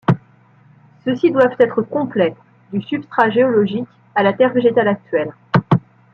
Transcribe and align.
Ceux-ci 1.05 1.29
doivent 1.31 1.55
être 1.59 1.83
complets 1.83 2.33
du 2.73 2.81
substrat 2.81 3.29
géologique 3.29 3.87
à 4.15 4.23
la 4.23 4.33
terre 4.33 4.51
végétale 4.51 4.87
actuelle. 4.87 5.31